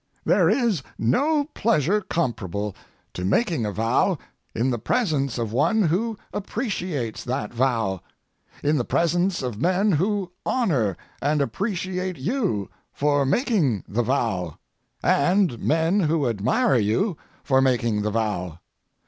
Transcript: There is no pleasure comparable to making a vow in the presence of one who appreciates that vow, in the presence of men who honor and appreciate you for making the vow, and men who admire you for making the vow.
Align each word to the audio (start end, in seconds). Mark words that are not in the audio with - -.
There 0.25 0.49
is 0.49 0.81
no 0.97 1.43
pleasure 1.53 2.01
comparable 2.01 2.75
to 3.13 3.23
making 3.23 3.67
a 3.67 3.71
vow 3.71 4.17
in 4.55 4.71
the 4.71 4.79
presence 4.79 5.37
of 5.37 5.53
one 5.53 5.83
who 5.83 6.17
appreciates 6.33 7.23
that 7.23 7.53
vow, 7.53 8.01
in 8.63 8.79
the 8.79 8.83
presence 8.83 9.43
of 9.43 9.61
men 9.61 9.91
who 9.91 10.31
honor 10.43 10.97
and 11.21 11.39
appreciate 11.39 12.17
you 12.17 12.67
for 12.91 13.27
making 13.27 13.83
the 13.87 14.01
vow, 14.01 14.57
and 15.03 15.59
men 15.59 15.99
who 15.99 16.27
admire 16.27 16.77
you 16.77 17.15
for 17.43 17.61
making 17.61 18.01
the 18.01 18.09
vow. 18.09 18.57